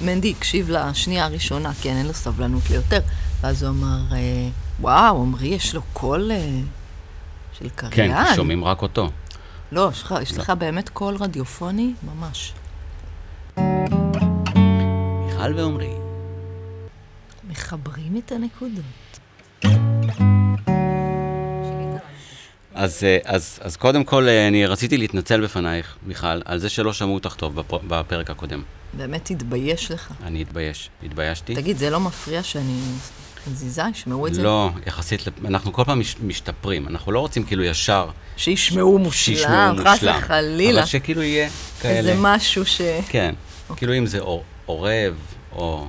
[0.00, 3.00] מנדי הקשיב לשנייה הראשונה, כן, אין לו סבלנות ליותר.
[3.40, 4.48] ואז הוא אמר, אה,
[4.80, 6.50] וואו, עמרי, יש לו קול אה,
[7.58, 7.92] של קריין.
[8.14, 9.10] כן, שומעים רק אותו.
[9.72, 11.92] לא, יש לך- יש לך באמת קול רדיופוני?
[12.02, 12.52] ממש.
[15.26, 15.90] מיכל ועמרי.
[17.50, 18.84] מחברים את הנקודות.
[22.74, 27.14] אז, אה, אז, אז קודם כל, אני רציתי להתנצל בפנייך, מיכל, על זה שלא שמעו
[27.14, 28.62] אותך טוב בפ- בפרק הקודם.
[28.96, 30.12] באמת תתבייש לך.
[30.22, 31.54] אני התבייש, התביישתי.
[31.54, 32.80] תגיד, זה לא מפריע שאני
[33.50, 33.82] מזיזה?
[33.90, 34.42] ישמעו את זה?
[34.42, 40.02] לא, יחסית, אנחנו כל פעם מש, משתפרים, אנחנו לא רוצים כאילו ישר שישמעו מושלם, חס.
[40.02, 40.80] וחלילה.
[40.80, 41.48] אבל שכאילו יהיה
[41.80, 41.98] כאלה.
[41.98, 42.80] איזה משהו ש...
[43.08, 43.34] כן,
[43.76, 44.18] כאילו אם זה
[44.66, 45.14] עורב,
[45.52, 45.86] או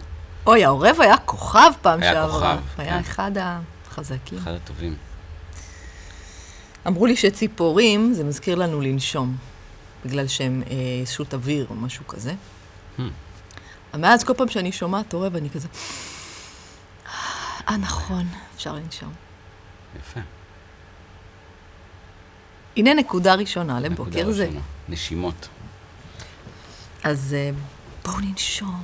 [0.47, 2.57] אוי, העורב היה כוכב פעם היה שעברה.
[2.57, 2.99] כוכב, היה כן.
[2.99, 4.37] אחד החזקים.
[4.37, 4.95] אחד הטובים.
[6.87, 9.35] אמרו לי שציפורים, זה מזכיר לנו לנשום,
[10.05, 10.75] בגלל שהם אה,
[11.05, 12.33] שוט אוויר או משהו כזה.
[12.97, 13.97] Hmm.
[13.97, 15.67] מאז כל פעם שאני שומעת עורב, אני כזה...
[17.69, 19.13] אה, נכון, אפשר לנשום.
[19.99, 20.19] יפה.
[22.77, 24.43] הנה נקודה ראשונה נקודה לבוקר זה.
[24.43, 24.61] ראשונה.
[24.89, 25.47] נשימות.
[27.03, 27.49] אז אה,
[28.05, 28.83] בואו ננשום.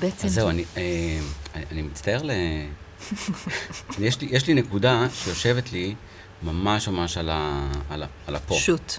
[0.00, 0.26] בעצם...
[0.26, 1.20] אז זהו, אני, אה,
[1.54, 2.30] אני, אני מצטער ל...
[3.98, 5.94] יש, לי, יש לי נקודה שיושבת לי
[6.42, 8.54] ממש ממש על, ה, על, ה, על הפה.
[8.54, 8.98] שוט.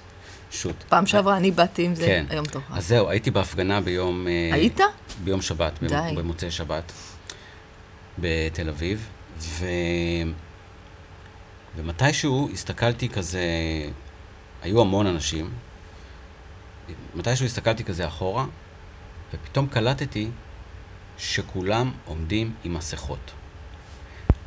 [0.56, 0.84] שוט.
[0.90, 2.26] פעם שעברה אני באתי עם זה, כן.
[2.30, 2.64] היום תורך.
[2.72, 4.28] אז זהו, הייתי בהפגנה ביום...
[4.28, 4.80] אה, היית?
[5.24, 5.88] ביום שבת, די.
[5.88, 6.92] במ- במוצאי שבת,
[8.20, 9.08] בתל אביב,
[9.40, 9.66] ו...
[11.76, 13.44] ומתישהו הסתכלתי כזה,
[14.62, 15.50] היו המון אנשים,
[17.16, 18.46] מתישהו הסתכלתי כזה אחורה,
[19.34, 20.28] ופתאום קלטתי
[21.18, 23.32] שכולם עומדים עם מסכות.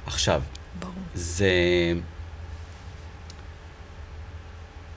[0.06, 0.42] עכשיו,
[0.78, 0.92] ברור.
[1.14, 1.50] זה...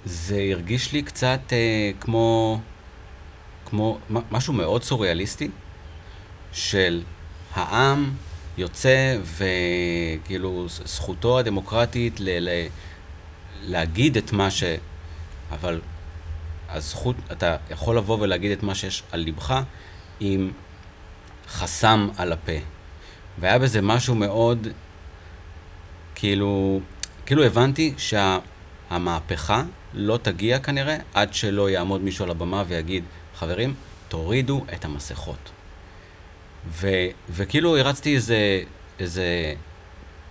[0.05, 2.59] זה הרגיש לי קצת אה, כמו,
[3.65, 3.97] כמו
[4.31, 5.49] משהו מאוד סוריאליסטי,
[6.53, 7.03] של
[7.53, 8.11] העם
[8.57, 12.67] יוצא וכאילו זכותו הדמוקרטית ל- ל-
[13.61, 14.63] להגיד את מה ש...
[15.51, 15.81] אבל
[16.69, 19.59] הזכות, אתה יכול לבוא ולהגיד את מה שיש על ליבך
[20.19, 20.51] עם
[21.47, 22.51] חסם על הפה.
[23.39, 24.67] והיה בזה משהו מאוד,
[26.15, 26.79] כאילו,
[27.25, 29.63] כאילו הבנתי שהמהפכה
[29.93, 33.03] לא תגיע כנראה עד שלא יעמוד מישהו על הבמה ויגיד,
[33.35, 33.73] חברים,
[34.07, 35.51] תורידו את המסכות.
[36.67, 36.87] ו,
[37.29, 38.61] וכאילו הרצתי איזה,
[38.99, 39.53] איזה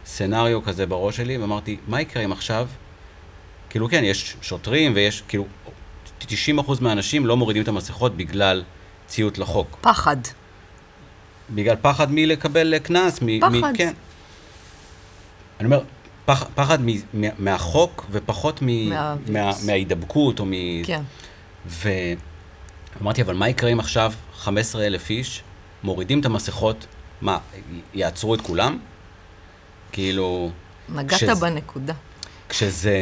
[0.07, 2.69] סצנריו כזה בראש שלי, ואמרתי, מה יקרה אם עכשיו,
[3.71, 5.47] כאילו כן, יש שוטרים ויש, כאילו,
[6.21, 6.25] 90%
[6.81, 8.63] מהאנשים לא מורידים את המסכות בגלל
[9.07, 9.79] ציות לחוק.
[9.81, 10.17] פחד.
[11.51, 13.41] בגלל פחד מלקבל קנס, מ...
[13.41, 13.51] פחד.
[13.51, 13.77] מ...
[13.77, 13.93] כן.
[15.61, 15.83] אני אומר,
[16.31, 16.87] פח, פחד מ...
[17.13, 18.89] מה- מהחוק ופחות מ...
[18.89, 19.31] מהווירוס.
[19.31, 19.53] מה...
[19.67, 20.53] מההידבקות או מ...
[20.85, 21.03] כן.
[21.67, 25.43] ואמרתי, אבל מה יקרה אם עכשיו 15 אלף איש
[25.83, 26.87] מורידים את המסכות,
[27.21, 27.61] מה, י-
[27.95, 28.79] יעצרו את כולם?
[29.93, 30.51] כאילו,
[30.89, 31.95] נגעת כשזה- בנקודה.
[32.49, 32.97] כשזה,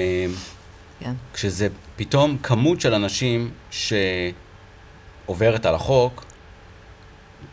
[1.00, 1.12] כן.
[1.34, 6.24] כשזה פתאום כמות של אנשים שעוברת על החוק,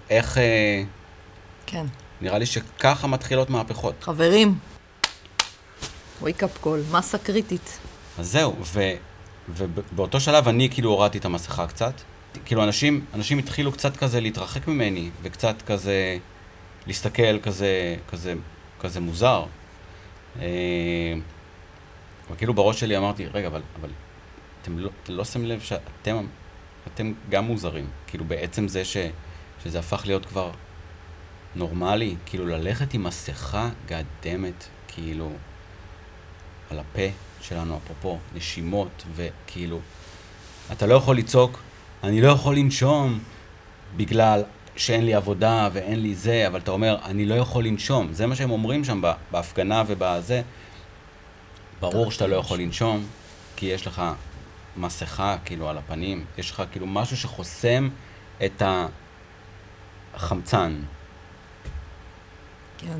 [0.09, 0.83] איך, אה,
[1.65, 1.85] כן.
[2.21, 3.95] נראה לי שככה מתחילות מהפכות.
[4.01, 4.57] חברים,
[6.25, 7.79] wake up call, מסה קריטית.
[8.19, 8.81] אז זהו, ו,
[9.49, 11.93] ובאותו שלב אני כאילו הורדתי את המסכה קצת.
[12.45, 16.17] כאילו אנשים, אנשים התחילו קצת כזה להתרחק ממני, וקצת כזה
[16.87, 18.33] להסתכל כזה, כזה,
[18.79, 19.45] כזה מוזר.
[20.41, 21.13] אה,
[22.31, 23.89] וכאילו בראש שלי אמרתי, רגע, אבל, אבל
[24.61, 26.25] אתם לא, לא שמים לב שאתם
[26.93, 27.87] אתם גם מוזרים.
[28.07, 28.97] כאילו בעצם זה ש,
[29.63, 30.51] שזה הפך להיות כבר
[31.55, 35.31] נורמלי, כאילו ללכת עם מסכה גאדמת, כאילו,
[36.69, 37.07] על הפה
[37.41, 39.79] שלנו, אפרופו נשימות, וכאילו,
[40.71, 41.59] אתה לא יכול לצעוק,
[42.03, 43.19] אני לא יכול לנשום
[43.97, 44.43] בגלל
[44.75, 48.13] שאין לי עבודה ואין לי זה, אבל אתה אומר, אני לא יכול לנשום.
[48.13, 50.41] זה מה שהם אומרים שם בהפגנה ובזה.
[51.79, 53.05] ברור שאתה לא יכול לנשום,
[53.55, 54.01] כי יש לך
[54.77, 57.89] מסכה כאילו על הפנים, יש לך כאילו משהו שחוסם
[58.45, 58.63] את
[60.13, 60.81] החמצן.
[62.77, 62.99] כן,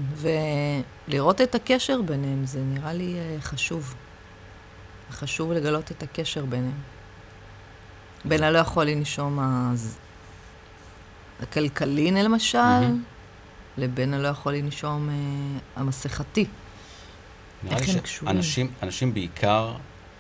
[1.08, 3.96] ולראות את הקשר ביניהם, זה נראה לי אה, חשוב.
[5.12, 6.82] חשוב לגלות את הקשר ביניהם.
[8.26, 9.98] בין הלא יכול לנשום הז-
[11.44, 12.58] הכלכלי, למשל.
[13.78, 15.16] לבין הלא יכול לנשום אה,
[15.82, 16.46] המסכתי.
[17.72, 18.36] איך הם קשורים?
[18.36, 19.74] שאנשים אנשים בעיקר,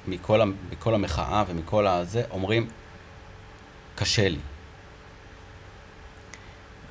[0.07, 0.39] מכל,
[0.71, 2.67] מכל המחאה ומכל הזה, אומרים,
[3.95, 4.37] קשה לי.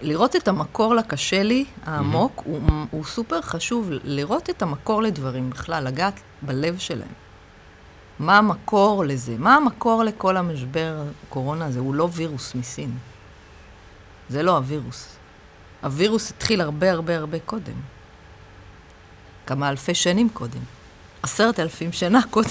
[0.04, 2.60] לראות את המקור לקשה לי, העמוק, הוא,
[2.90, 3.88] הוא סופר חשוב.
[4.04, 7.12] לראות את המקור לדברים בכלל, לגעת בלב שלהם.
[8.18, 9.34] מה המקור לזה?
[9.38, 11.80] מה המקור לכל המשבר הקורונה הזה?
[11.80, 12.98] הוא לא וירוס מסין.
[14.28, 15.16] זה לא הווירוס.
[15.82, 17.80] הווירוס התחיל הרבה הרבה הרבה קודם.
[19.46, 20.60] כמה אלפי שנים קודם.
[21.22, 22.48] עשרת אלפים שנה קודם.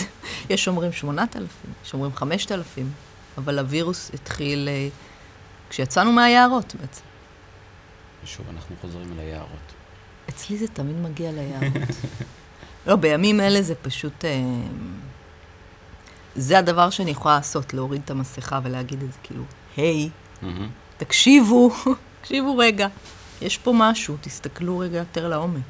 [0.49, 2.91] יש אומרים שמונת אלפים, יש אומרים חמשת אלפים,
[3.37, 4.87] אבל הווירוס התחיל אה,
[5.69, 7.12] כשיצאנו מהיערות בעצם.
[8.23, 9.73] ושוב, אנחנו חוזרים אל היערות.
[10.29, 11.89] אצלי זה תמיד מגיע ליערות.
[12.87, 14.25] לא, בימים אלה זה פשוט...
[14.25, 14.41] אה,
[16.35, 19.43] זה הדבר שאני יכולה לעשות, להוריד את המסכה ולהגיד את זה, כאילו,
[19.77, 20.09] היי,
[20.43, 20.97] Mm-hmm.
[20.97, 21.71] תקשיבו,
[22.21, 22.87] תקשיבו רגע,
[23.41, 25.61] יש פה משהו, תסתכלו רגע יותר לעומק.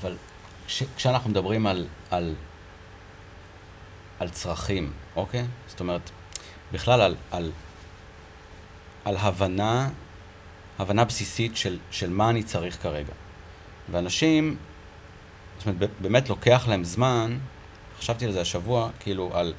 [0.00, 0.16] אבל
[0.66, 2.34] כש, כשאנחנו מדברים על, על,
[4.18, 5.44] על צרכים, אוקיי?
[5.68, 6.10] זאת אומרת,
[6.72, 7.50] בכלל על, על,
[9.04, 9.88] על הבנה,
[10.80, 13.12] הבנה בסיסית של, של מה אני צריך כרגע.
[13.90, 14.56] ואנשים,
[15.58, 17.38] זאת אומרת, באמת לוקח להם זמן,
[17.98, 19.54] חשבתי על זה השבוע, כאילו, על,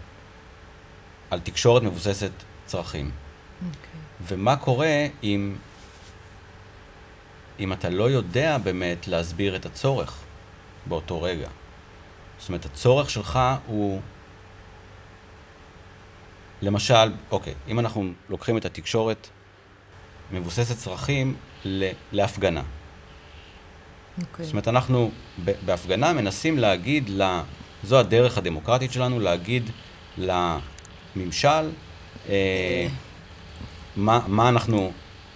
[1.29, 2.31] על תקשורת מבוססת
[2.65, 3.11] צרכים.
[4.27, 5.55] ומה קורה אם,
[7.59, 10.17] אם אתה לא יודע באמת להסביר את הצורך
[10.85, 11.49] באותו רגע.
[12.39, 14.01] זאת אומרת, הצורך שלך הוא...
[16.61, 19.27] למשל, אוקיי, אם אנחנו לוקחים את התקשורת
[20.33, 21.35] מבוססת צרכים
[21.65, 22.61] ל- להפגנה.
[24.21, 24.45] אוקיי.
[24.45, 25.11] זאת אומרת, אנחנו
[25.65, 27.43] בהפגנה מנסים להגיד, לה,
[27.83, 29.69] זו הדרך הדמוקרטית שלנו, להגיד
[30.17, 31.69] לממשל
[32.29, 32.87] אה,
[33.95, 34.91] מה, מה, אנחנו,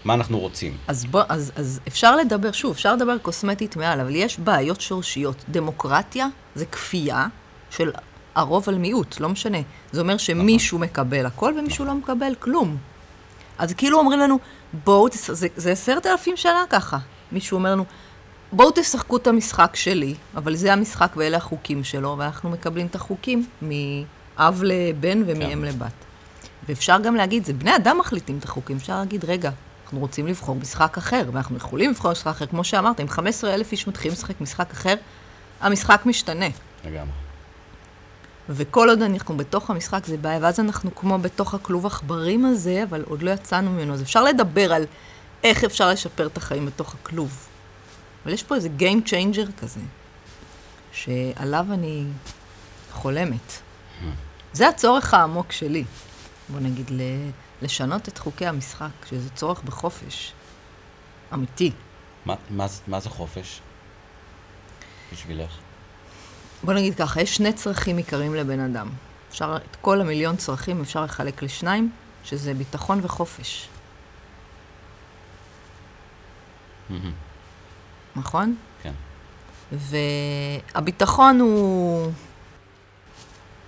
[0.05, 0.77] מה אנחנו רוצים.
[0.87, 5.43] אז, בוא, אז, אז אפשר לדבר, שוב, אפשר לדבר קוסמטית מעל, אבל יש בעיות שורשיות.
[5.49, 7.27] דמוקרטיה זה כפייה
[7.69, 7.91] של
[8.35, 9.57] הרוב על מיעוט, לא משנה.
[9.91, 12.77] זה אומר שמישהו מקבל הכל ומישהו לא מקבל כלום.
[13.57, 14.39] אז כאילו אומרים לנו,
[14.83, 15.07] בואו,
[15.55, 16.97] זה עשרת אלפים שנה ככה.
[17.31, 17.85] מישהו אומר לנו,
[18.51, 23.47] בואו תשחקו את המשחק שלי, אבל זה המשחק ואלה החוקים שלו, ואנחנו מקבלים את החוקים
[23.61, 25.61] מאב לבן ומאם כן.
[25.61, 25.91] לבת.
[26.69, 29.51] ואפשר גם להגיד, זה בני אדם מחליטים את החוקים, אפשר להגיד, רגע,
[29.83, 33.71] אנחנו רוצים לבחור משחק אחר, ואנחנו יכולים לבחור משחק אחר, כמו שאמרת, אם 15 אלף
[33.71, 34.95] איש מתחילים לשחק משחק אחר,
[35.61, 36.45] המשחק משתנה.
[36.85, 37.24] לגמרי.
[38.49, 43.03] וכל עוד אנחנו בתוך המשחק זה בעיה, ואז אנחנו כמו בתוך הכלוב עכברים הזה, אבל
[43.07, 43.93] עוד לא יצאנו ממנו.
[43.93, 44.85] אז אפשר לדבר על
[45.43, 47.47] איך אפשר לשפר את החיים בתוך הכלוב.
[48.23, 49.79] אבל יש פה איזה Game Changer כזה,
[50.91, 52.05] שעליו אני
[52.91, 53.61] חולמת.
[54.53, 55.83] זה הצורך העמוק שלי.
[56.49, 56.91] בוא נגיד,
[57.61, 60.33] לשנות את חוקי המשחק, שזה צורך בחופש.
[61.33, 61.71] אמיתי.
[62.25, 63.61] מה, מה, מה זה חופש?
[65.13, 65.64] בשבילך.
[66.63, 68.89] בוא נגיד ככה, יש שני צרכים עיקריים לבן אדם.
[69.29, 71.89] אפשר, את כל המיליון צרכים אפשר לחלק לשניים,
[72.23, 73.67] שזה ביטחון וחופש.
[78.15, 78.55] נכון?
[78.81, 78.93] כן.
[79.71, 82.11] והביטחון הוא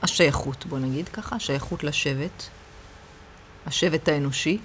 [0.02, 2.44] השייכות, בוא נגיד ככה, השייכות לשבט,
[3.66, 4.58] השבט האנושי,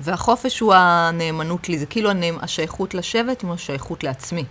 [0.00, 2.38] והחופש הוא הנאמנות לי, זה כאילו הנאמ...
[2.42, 4.44] השייכות לשבט עם השייכות לעצמי.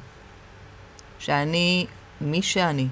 [1.20, 1.88] שאני
[2.22, 2.88] מי שאני.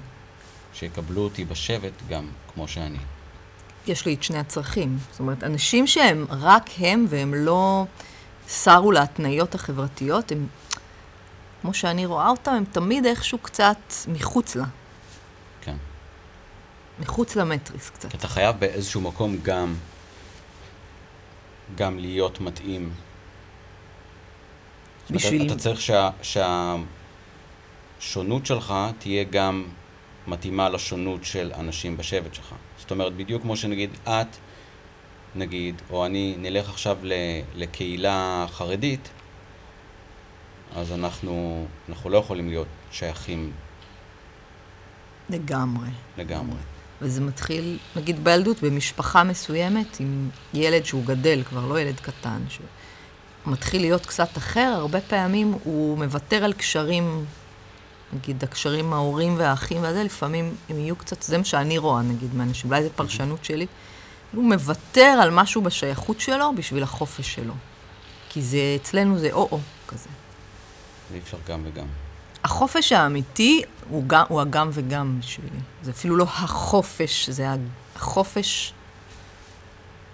[0.74, 2.98] שיקבלו אותי בשבט גם כמו שאני.
[3.86, 4.98] יש לי את שני הצרכים.
[5.10, 7.84] זאת אומרת, אנשים שהם רק הם והם לא
[8.48, 10.46] סרו להתניות החברתיות, הם,
[11.62, 13.76] כמו שאני רואה אותם, הם תמיד איכשהו קצת
[14.08, 14.64] מחוץ לה,
[15.60, 15.76] כן.
[17.00, 18.14] מחוץ למטריס קצת.
[18.14, 19.74] אתה חייב באיזשהו מקום גם,
[21.74, 22.90] גם להיות מתאים.
[25.10, 26.10] בשביל- אתה צריך שה,
[27.98, 29.64] שהשונות שלך תהיה גם
[30.26, 32.54] מתאימה לשונות של אנשים בשבט שלך.
[32.78, 34.36] זאת אומרת, בדיוק כמו שנגיד את,
[35.34, 36.98] נגיד, או אני נלך עכשיו
[37.54, 39.08] לקהילה חרדית,
[40.76, 43.52] אז אנחנו, אנחנו לא יכולים להיות שייכים
[45.30, 45.88] לגמרי.
[46.18, 46.58] לגמרי.
[47.02, 52.66] וזה מתחיל, נגיד בילדות, במשפחה מסוימת, עם ילד שהוא גדל, כבר לא ילד קטן, שהוא
[53.46, 57.24] מתחיל להיות קצת אחר, הרבה פעמים הוא מוותר על קשרים,
[58.12, 62.70] נגיד הקשרים ההורים והאחים והזה, לפעמים הם יהיו קצת, זה מה שאני רואה, נגיד, מאנשים,
[62.70, 63.66] אולי זו פרשנות שלי,
[64.32, 67.54] הוא מוותר על משהו בשייכות שלו בשביל החופש שלו.
[68.28, 69.58] כי זה, אצלנו זה או-או
[69.88, 70.08] כזה.
[71.14, 71.86] אי אפשר גם וגם.
[72.44, 75.58] החופש האמיתי הוא, גם, הוא הגם וגם בשבילי.
[75.82, 77.46] זה אפילו לא החופש, זה
[77.96, 78.72] החופש...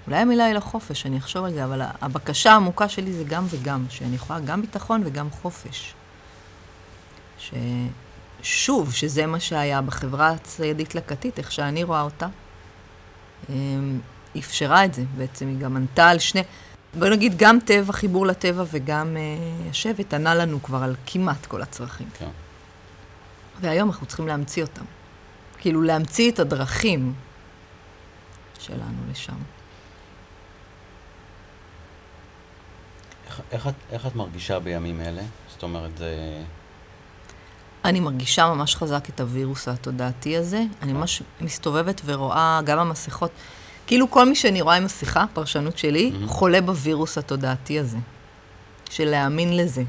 [0.06, 3.46] אולי המילה היא לא חופש, אני אחשוב על זה, אבל הבקשה העמוקה שלי זה גם
[3.50, 5.94] וגם, שאני יכולה גם ביטחון וגם חופש.
[7.48, 7.54] ש...
[8.42, 12.26] שוב, שזה מה שהיה בחברה הציידית-לקטית, איך שאני רואה אותה,
[13.50, 14.00] אמ,
[14.38, 16.42] אפשרה את זה בעצם, היא גם ענתה על שני...
[16.98, 21.62] בוא נגיד, גם טבע, חיבור לטבע וגם אה, השבט ענה לנו כבר על כמעט כל
[21.62, 22.08] הצרכים.
[22.18, 22.28] כן.
[23.60, 24.84] והיום אנחנו צריכים להמציא אותם.
[25.58, 27.12] כאילו, להמציא את הדרכים
[28.58, 29.36] שלנו לשם.
[33.52, 35.22] איך, את, איך את מרגישה בימים אלה?
[35.48, 36.42] זאת אומרת, זה...
[37.84, 40.62] אני מרגישה ממש חזק את הווירוס התודעתי הזה.
[40.82, 43.30] אני ממש מסתובבת ורואה גם המסכות.
[43.86, 46.26] כאילו כל מי שאני רואה עם מסכה, פרשנות שלי, Mhm.
[46.28, 47.96] חולה בווירוס התודעתי הזה.
[48.90, 49.82] של להאמין לזה.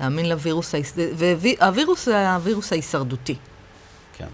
[0.00, 0.74] להאמין לווירוס,
[1.16, 3.34] והווירוס זה הווירוס ההישרדותי.
[4.18, 4.26] כן.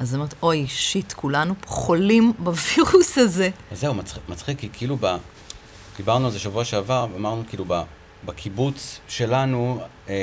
[0.00, 3.50] אז אני אומרת, אוי, שיט, כולנו חולים בווירוס הזה.
[3.72, 5.16] אז זהו, מצחיק, מצחיק כי כאילו ב...
[5.96, 7.82] דיברנו על זה שבוע שעבר, אמרנו כאילו ב,
[8.24, 10.14] בקיבוץ שלנו, אה,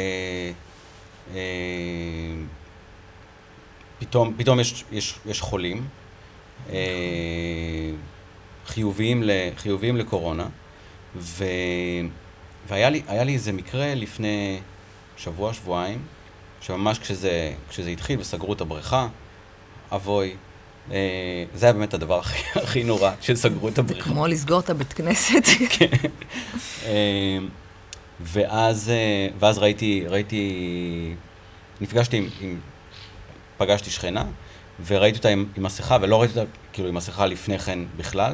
[4.00, 5.88] פתאום, פתאום יש, יש, יש חולים,
[6.70, 6.76] אה,
[8.68, 10.48] חיוביים, ל, חיוביים לקורונה,
[11.16, 11.44] ו,
[12.68, 14.60] והיה לי, לי איזה מקרה לפני
[15.18, 16.00] שבוע, שבועיים,
[16.62, 19.08] שממש כשזה, כשזה התחיל וסגרו את הבריכה,
[19.92, 20.36] אבוי,
[20.92, 24.10] אה, זה היה באמת הדבר הכי, הכי נורא, שסגרו את זה הבריכה.
[24.10, 25.44] כמו לסגור את הבית כנסת.
[26.86, 27.38] אה,
[28.22, 31.16] ואז, אה, ואז ראיתי, ראיתי,
[31.82, 32.60] נפגשתי עם, עם,
[33.58, 34.24] פגשתי שכנה,
[34.86, 38.34] וראיתי אותה עם, עם מסכה, ולא ראיתי אותה כאילו עם מסכה לפני כן בכלל,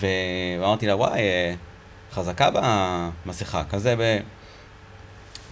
[0.00, 1.54] ואמרתי לה, וואי, אה,
[2.12, 2.50] חזקה
[3.24, 4.18] במסכה, כזה ב...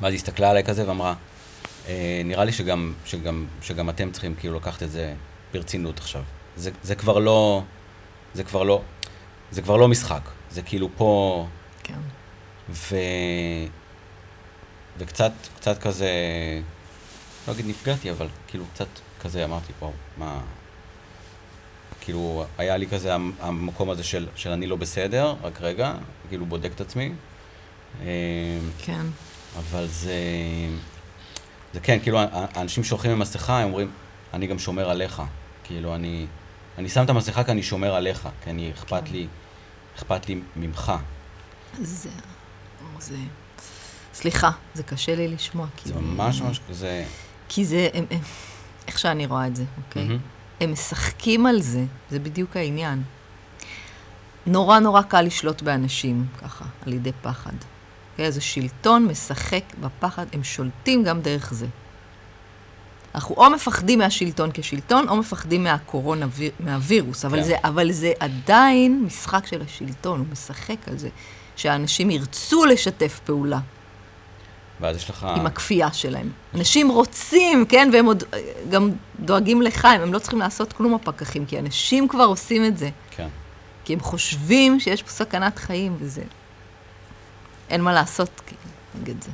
[0.00, 1.14] ואז היא הסתכלה עליי כזה ואמרה,
[1.88, 5.14] אה, נראה לי שגם, שגם, שגם אתם צריכים כאילו לקחת את זה
[5.52, 6.22] ברצינות עכשיו.
[6.56, 7.62] זה, זה כבר לא,
[8.34, 8.82] זה כבר לא,
[9.50, 11.46] זה כבר לא משחק, זה כאילו פה,
[11.82, 11.98] כן.
[12.70, 12.96] ו...
[14.98, 16.10] וקצת, קצת כזה,
[17.48, 18.86] לא אגיד נפגעתי, אבל כאילו קצת
[19.22, 20.40] כזה אמרתי, וואו, מה...
[22.00, 25.94] כאילו, היה לי כזה המ- המקום הזה של, של אני לא בסדר, רק רגע,
[26.28, 27.12] כאילו בודק את עצמי.
[28.00, 28.06] אה,
[28.78, 29.06] כן.
[29.58, 30.14] אבל זה...
[31.74, 33.90] זה כן, כאילו, האנשים שהולכים עם מסכה, הם אומרים,
[34.34, 35.22] אני גם שומר עליך.
[35.64, 36.26] כאילו, אני...
[36.78, 39.26] אני שם את המסכה כי אני שומר עליך, כי אני, אכפת לי,
[39.96, 40.92] אכפת לי ממך.
[41.80, 42.10] זה...
[43.00, 43.16] זה...
[44.14, 45.66] סליחה, זה קשה לי לשמוע.
[45.84, 47.04] זה ממש ממש כזה...
[47.48, 47.88] כי זה...
[47.94, 48.18] הם, הם,
[48.88, 50.04] איך שאני רואה את זה, אוקיי?
[50.04, 50.18] מהמם.
[50.60, 53.02] הם משחקים על זה, זה בדיוק העניין.
[54.46, 57.52] נורא נורא קל לשלוט באנשים, ככה, על ידי פחד.
[58.12, 58.26] אוקיי?
[58.26, 61.66] אז השלטון משחק בפחד, הם שולטים גם דרך זה.
[63.14, 67.44] אנחנו או מפחדים מהשלטון כשלטון, או מפחדים מהקורונה, ויר- מהווירוס, אבל, כן.
[67.44, 71.08] זה, אבל זה עדיין משחק של השלטון, הוא משחק על זה,
[71.56, 73.58] שאנשים ירצו לשתף פעולה.
[74.80, 75.26] ואז יש לך...
[75.36, 76.30] עם הכפייה שלהם.
[76.54, 78.40] אנשים רוצים, כן, והם עוד אה,
[78.70, 78.90] גם
[79.20, 82.90] דואגים לחיים, הם לא צריכים לעשות כלום הפקחים, כי אנשים כבר עושים את זה.
[83.10, 83.28] כן.
[83.84, 86.22] כי הם חושבים שיש פה סכנת חיים, וזה...
[87.70, 88.40] אין מה לעשות
[89.00, 89.30] נגד זה.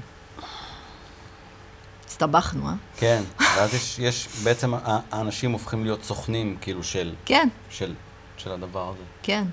[2.09, 2.75] הסתבכנו, אה?
[2.97, 7.95] כן, ואז יש, יש בעצם, האנשים הופכים להיות סוכנים, כאילו, של, כן, של,
[8.37, 9.03] של הדבר הזה.
[9.23, 9.45] כן,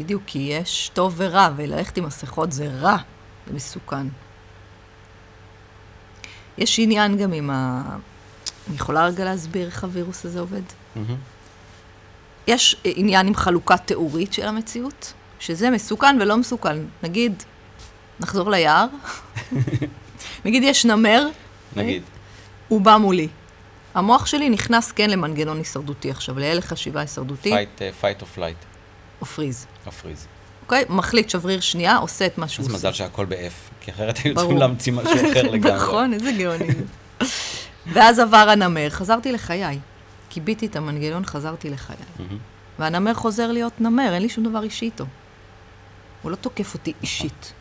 [0.00, 2.96] בדיוק, כי יש טוב ורע, וללכת עם מסכות זה רע,
[3.46, 4.06] זה מסוכן.
[6.58, 7.82] יש עניין גם עם ה...
[8.68, 10.62] אני יכולה רגע להסביר איך הווירוס הזה עובד?
[12.46, 16.76] יש עניין עם חלוקה תיאורית של המציאות, שזה מסוכן ולא מסוכן.
[17.02, 17.42] נגיד,
[18.20, 18.86] נחזור ליער,
[20.44, 21.26] נגיד יש נמר,
[21.76, 22.02] נגיד,
[22.68, 23.28] הוא בא מולי.
[23.94, 28.64] המוח שלי נכנס כן למנגנון הישרדותי עכשיו, להלך חשיבה הישרדותי, fight, uh, fight or flight,
[29.20, 29.66] או פריז.
[30.02, 30.26] Freeze.
[30.62, 30.84] אוקיי?
[30.88, 32.74] מחליט שבריר שנייה, עושה את מה שהוא עושה.
[32.74, 34.34] מזל שהכל ב-F, כי אחרת היו.
[34.34, 35.72] צריכים להמציא משהו אחר לגמרי.
[35.76, 36.66] נכון, איזה גאוני.
[37.92, 39.78] ואז עבר הנמר, חזרתי לחיי.
[40.30, 41.96] כיביתי את המנגנון, חזרתי לחיי.
[42.78, 45.04] והנמר חוזר להיות נמר, אין לי שום דבר אישי איתו.
[46.22, 47.52] הוא לא תוקף אותי אישית.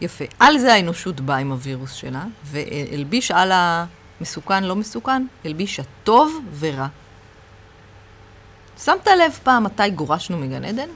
[0.00, 0.24] יפה.
[0.40, 6.86] על זה האנושות באה עם הווירוס שלה, והלביש על המסוכן, לא מסוכן, הלביש הטוב ורע.
[8.84, 10.88] שמת לב פעם מתי גורשנו מגן עדן?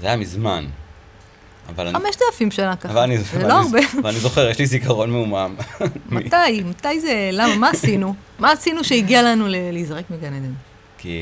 [0.00, 0.66] זה היה מזמן.
[1.76, 3.04] חמשת אלפים שנה ככה.
[3.04, 3.78] אני, זה לא אני- הרבה.
[4.00, 5.56] אבל אני זוכר, יש לי זיכרון מעומעם.
[6.08, 6.62] מתי?
[6.64, 7.30] מתי זה?
[7.32, 7.56] למה?
[7.56, 8.14] מה עשינו?
[8.38, 10.52] מה עשינו שהגיע לנו להיזרק מגן עדן?
[10.98, 11.18] כי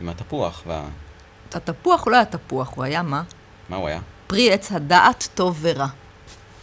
[0.00, 0.84] עם התפוח, וה...
[1.54, 3.22] התפוח הוא לא היה תפוח, הוא היה מה?
[3.68, 4.00] מה הוא היה?
[4.26, 5.86] פרי עץ הדעת טוב ורע.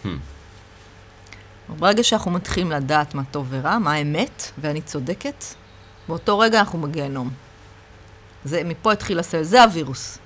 [0.03, 0.07] Hmm.
[1.79, 5.43] ברגע שאנחנו מתחילים לדעת מה טוב ורע, מה האמת, ואני צודקת,
[6.07, 7.29] באותו רגע אנחנו בגיהנום.
[8.43, 10.17] זה, מפה התחיל הסבל, זה הווירוס.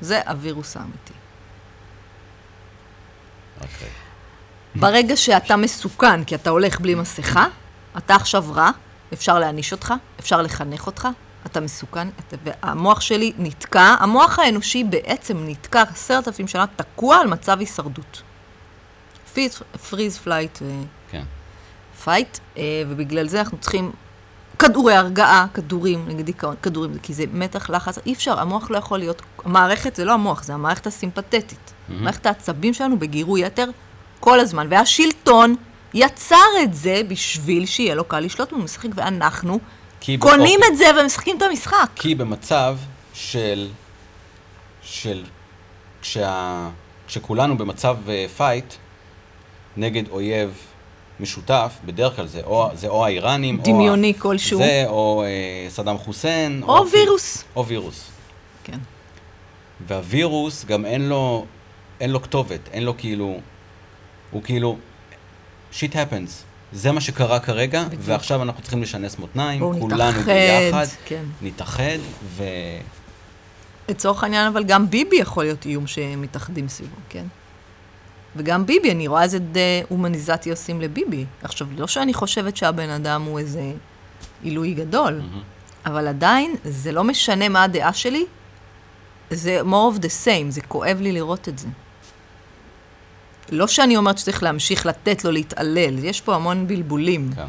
[0.00, 1.12] זה הווירוס האמיתי.
[3.60, 3.90] רק רגע.
[4.74, 7.46] ברגע שאתה מסוכן, כי אתה הולך בלי מסכה,
[7.98, 8.70] אתה עכשיו רע,
[9.12, 11.08] אפשר להעניש אותך, אפשר לחנך אותך,
[11.46, 17.26] אתה מסוכן, אתה, והמוח שלי נתקע, המוח האנושי בעצם נתקע עשרת אלפים שנה, תקוע על
[17.26, 18.22] מצב הישרדות.
[19.90, 20.58] freeze, flight.
[22.04, 22.38] fight,
[22.88, 23.92] ובגלל זה אנחנו צריכים
[24.58, 28.98] כדורי הרגעה, כדורים, נגד דיכאון, כדורים, כי זה מתח, לחץ, אי אפשר, המוח לא יכול
[28.98, 31.58] להיות, המערכת זה לא המוח, זה המערכת הסימפתטית.
[31.58, 31.92] Mm-hmm.
[31.92, 33.70] מערכת העצבים שלנו בגירוי יתר
[34.20, 35.54] כל הזמן, והשלטון
[35.94, 39.58] יצר את זה בשביל שיהיה לו קל לשלוט במשחק, ואנחנו
[40.18, 41.88] קונים בסוף- את זה ומשחקים את המשחק.
[41.94, 42.76] כי במצב
[43.14, 43.68] של...
[44.82, 45.24] של...
[46.02, 46.68] כשה...
[47.06, 47.96] כשכולנו במצב
[48.36, 48.74] fight
[49.76, 50.67] נגד אויב
[51.20, 54.22] משותף, בדרך כלל זה או, זה או האיראנים, דמיוני או...
[54.22, 54.58] כלשהו.
[54.58, 56.62] זה, או אה, סדאם חוסיין.
[56.62, 57.44] או אפילו- וירוס.
[57.56, 58.10] או וירוס.
[58.64, 58.78] כן.
[59.86, 61.46] והווירוס גם אין לו,
[62.00, 63.40] אין לו כתובת, אין לו כאילו,
[64.30, 64.76] הוא כאילו,
[65.72, 66.30] shit happens.
[66.72, 68.02] זה מה שקרה כרגע, בדיוק.
[68.04, 71.24] ועכשיו אנחנו צריכים לשנס מותניים, כולנו נתאחד, ביחד, כן.
[71.42, 72.44] נתאחד, ו...
[73.88, 77.24] לצורך העניין, אבל גם ביבי יכול להיות איום שמתאחדים סביבו, כן?
[78.38, 81.24] וגם ביבי, אני רואה איזה דה-הומניזציה עושים לביבי.
[81.42, 83.72] עכשיו, לא שאני חושבת שהבן אדם הוא איזה
[84.42, 85.42] עילוי גדול, מהמם.
[85.86, 88.24] אבל עדיין, זה לא משנה מה הדעה שלי,
[89.30, 91.68] זה more of the same, זה כואב לי לראות את זה.
[93.52, 97.30] לא שאני אומרת שצריך להמשיך לתת לו להתעלל, יש פה המון בלבולים.
[97.34, 97.46] כן.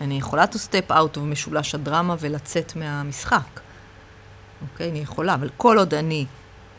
[0.00, 3.60] אני יכולה to step out of משולש הדרמה ולצאת מהמשחק.
[4.62, 4.90] אוקיי?
[4.90, 6.26] אני יכולה, אבל כל עוד אני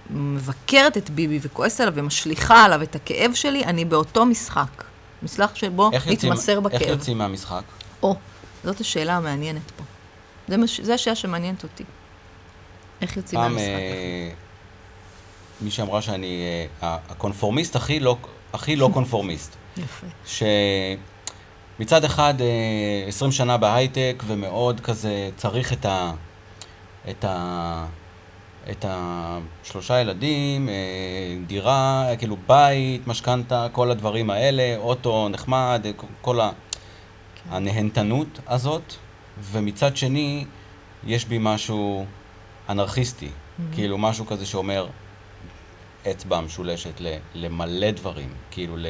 [0.09, 4.83] מבקרת את ביבי וכועסת עליו ומשליכה עליו את הכאב שלי, אני באותו משחק.
[5.23, 6.81] משחק שבו נתמסר בכאב.
[6.81, 7.63] איך יוצאים מהמשחק?
[8.03, 8.15] או,
[8.63, 9.83] זאת השאלה המעניינת פה.
[10.47, 10.81] זה, מש...
[10.81, 11.83] זה השאלה שמעניינת אותי.
[13.01, 13.69] איך יוצאים פעם מהמשחק?
[13.69, 14.29] אה,
[15.61, 16.41] מי שאמרה שאני
[16.83, 18.17] אה, הקונפורמיסט הכי לא,
[18.53, 19.55] הכי לא קונפורמיסט.
[19.77, 20.07] יפה.
[21.77, 26.11] שמצד אחד אה, 20 שנה בהייטק ומאוד כזה צריך את ה...
[27.09, 27.85] את ה...
[28.71, 30.73] את השלושה ילדים, אה,
[31.47, 35.91] דירה, כאילו בית, משכנתה, כל הדברים האלה, אוטו נחמד, אה,
[36.21, 36.51] כל ה...
[37.49, 38.93] הנהנתנות הזאת,
[39.51, 40.45] ומצד שני,
[41.03, 42.05] יש בי משהו
[42.69, 43.29] אנרכיסטי,
[43.73, 44.87] כאילו משהו כזה שאומר
[46.11, 48.87] אצבע משולשת ל- למלא דברים, כאילו ל...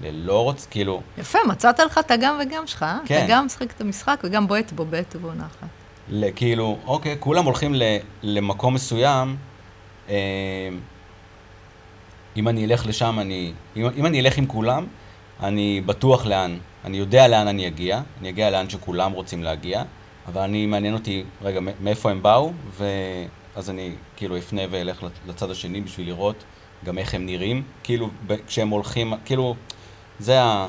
[0.00, 0.66] ללא רוצ...
[0.70, 2.98] כאילו, יפה, מצאת לך את הגם וגם שלך, אה?
[3.06, 3.18] כן.
[3.18, 5.68] אתה גם משחק את המשחק וגם בועט בו בעת ובעונה אחת.
[6.08, 7.82] ל- כאילו, אוקיי, כולם הולכים ל-
[8.22, 9.36] למקום מסוים,
[10.08, 10.14] אה,
[12.36, 13.52] אם אני אלך לשם, אני...
[13.76, 14.86] אם, אם אני אלך עם כולם,
[15.42, 19.82] אני בטוח לאן, אני יודע לאן אני אגיע, אני אגיע לאן שכולם רוצים להגיע,
[20.28, 25.50] אבל אני, מעניין אותי, רגע, מאיפה הם באו, ואז אני כאילו אפנה ואלך לצ- לצד
[25.50, 26.44] השני בשביל לראות
[26.84, 28.08] גם איך הם נראים, כאילו,
[28.46, 29.54] כשהם הולכים, כאילו,
[30.18, 30.66] זה ה...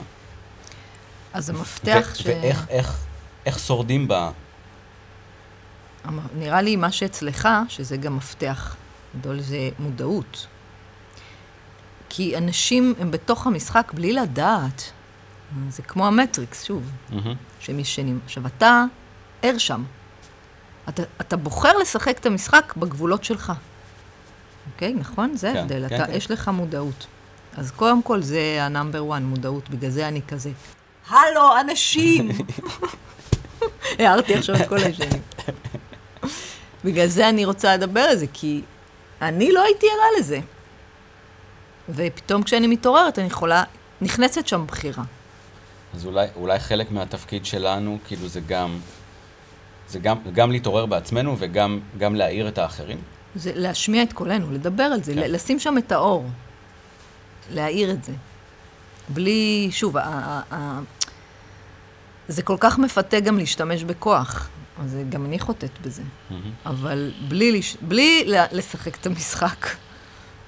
[1.34, 2.22] אז המפתח ש...
[2.26, 3.06] ואיך איך,
[3.46, 4.32] איך שורדים בה,
[6.36, 8.76] נראה לי מה שאצלך, שזה גם מפתח
[9.20, 10.48] גדול, זה מודעות.
[12.10, 14.92] כי אנשים הם בתוך המשחק בלי לדעת.
[15.70, 17.34] זה כמו המטריקס, שוב, מהמם.
[17.60, 18.20] שהם ישנים.
[18.26, 18.84] עכשיו, אתה
[19.42, 19.84] ער שם.
[20.90, 23.54] אתה, אתה בוחר לשחק את המשחק בגבולות שלך.
[24.74, 24.94] אוקיי?
[24.94, 25.38] נכון?
[25.38, 25.90] זה כן, ההבדל.
[25.90, 26.14] כן, אתה, כן.
[26.14, 27.08] יש לך מודעות.
[27.58, 29.70] אז קודם כל זה ה number 1, מודעות.
[29.70, 30.52] בגלל זה אני כזה,
[31.10, 32.30] הלו, אנשים!
[34.00, 35.22] הערתי עכשיו את כל השנים.
[36.86, 38.62] בגלל זה אני רוצה לדבר על זה, כי
[39.22, 40.40] אני לא הייתי ערה לזה.
[41.90, 43.64] ופתאום כשאני מתעוררת, אני יכולה,
[44.02, 45.04] נכנסת שם בחירה.
[45.94, 48.80] אז אולי, אולי חלק מהתפקיד שלנו, כאילו זה גם,
[49.90, 52.98] זה גם, גם להתעורר בעצמנו וגם גם להעיר את האחרים.
[53.36, 55.20] זה להשמיע את קולנו, לדבר על זה, כן.
[55.32, 56.26] לשים שם את האור,
[57.52, 58.12] להאיר את זה.
[59.10, 60.80] בלי, שוב, ה- ה- ה-
[62.28, 64.50] זה כל כך מפתה גם להשתמש בכוח,
[64.84, 66.04] אז זה- גם אני חוטאת בזה.
[66.66, 67.78] אבל בלי, לש...
[67.82, 69.68] בלי לשחק את המשחק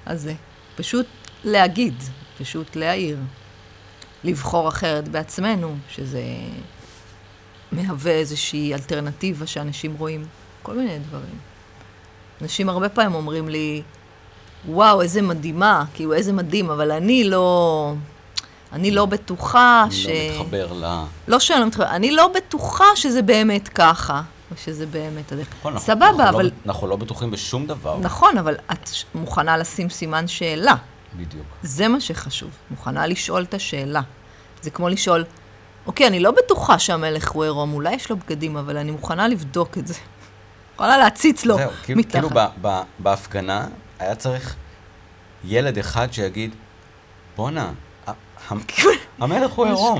[0.06, 0.34] הזה,
[0.76, 1.06] פשוט
[1.44, 1.94] להגיד,
[2.38, 3.18] פשוט להעיר.
[4.24, 6.22] לבחור אחרת בעצמנו, שזה
[7.72, 10.24] מהווה איזושהי אלטרנטיבה שאנשים רואים,
[10.62, 11.38] כל מיני דברים.
[12.42, 13.82] אנשים הרבה פעמים אומרים לי,
[14.68, 17.94] וואו, איזה מדהימה, כאילו, איזה מדהים, אבל אני לא...
[18.72, 20.06] אני לא בטוחה ש...
[20.06, 21.04] לא מתחבר ל...
[21.28, 25.48] לא שאני לא מתחברת, אני לא בטוחה שזה באמת ככה, או שזה באמת הדרך.
[25.58, 26.44] נכון, סבבה, אנחנו אבל...
[26.44, 27.98] לא, אנחנו לא בטוחים בשום דבר.
[27.98, 30.74] נכון, אבל את מוכנה לשים סימן שאלה.
[31.16, 31.46] בדיוק.
[31.62, 32.50] זה מה שחשוב.
[32.70, 34.00] מוכנה לשאול את השאלה.
[34.62, 35.24] זה כמו לשאול,
[35.86, 39.78] אוקיי, אני לא בטוחה שהמלך הוא עירום, אולי יש לו בגדים, אבל אני מוכנה לבדוק
[39.78, 39.94] את זה.
[40.72, 42.12] מוכנה להציץ לו זהו, כאילו, מתחת.
[42.12, 43.66] כאילו ב, ב, בהפגנה
[43.98, 44.54] היה צריך
[45.44, 46.54] ילד אחד שיגיד,
[47.36, 47.72] בואנה,
[49.18, 49.98] המלך הוא עירום.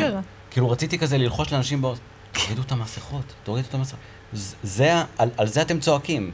[0.50, 4.00] כאילו רציתי כזה ללחוש לאנשים באוזן, תורידו את המסכות, תורידו את המסכות.
[4.62, 6.30] זה, על, על זה אתם צועקים.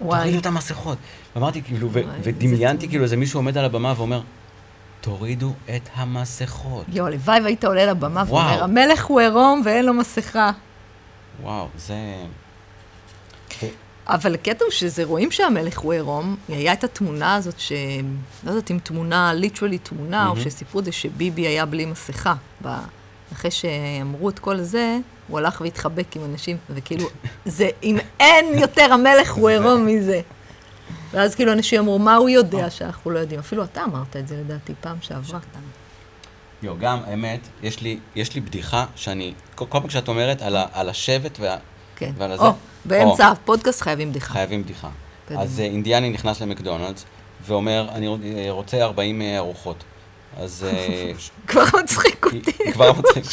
[0.00, 0.18] וואי.
[0.18, 0.98] תורידו את המסכות.
[1.36, 2.88] ואמרתי, כאילו, וואי, ודמיינתי.
[2.88, 4.20] כאילו איזה מישהו עומד על הבמה ואומר,
[5.00, 6.84] תורידו את המסכות.
[6.88, 8.24] יואו, הלוואי והיית עולה לבמה.
[8.26, 10.50] ואומר, המלך הוא עירום ואין לו מסכה.
[11.42, 11.94] וואו, זה...
[14.10, 17.72] אבל הקטע הוא שזה, רואים שהמלך הוא עירום, היה את התמונה הזאת ש...
[18.44, 20.44] לא יודעת אם תמונה, ליטרלי תמונה, או מהמם.
[20.44, 22.34] שסיפרו את זה שביבי היה בלי מסכה.
[22.64, 22.68] ב...
[23.32, 27.08] אחרי שאמרו את כל זה, הוא הלך והתחבק עם אנשים, וכאילו,
[27.44, 30.20] זה, אם אין יותר המלך הוא עירום מזה.
[31.10, 33.40] ואז כאילו אנשים אמרו, מה הוא יודע שאנחנו לא יודעים?
[33.40, 35.38] אפילו אתה אמרת את זה לדעתי פעם שעברה.
[36.62, 40.56] יו, גם, האמת, יש לי, יש לי בדיחה שאני, כל, כל פעם כשאת אומרת על,
[40.56, 41.56] ה, על השבט וה,
[42.00, 42.10] כן.
[42.18, 42.52] ועל הזה, או,
[42.84, 44.32] באמצע או, הפודקאסט חייבים בדיחה.
[44.32, 44.88] חייבים בדיחה.
[45.26, 45.42] קדימה.
[45.42, 47.04] אז אה, אינדיאני נכנס למקדונלדס
[47.46, 49.84] ואומר, אני אה, רוצה 40 אה, ארוחות.
[50.36, 50.66] אז
[51.48, 52.72] כבר מצחיק אותי.
[52.72, 53.24] כבר מצחיק.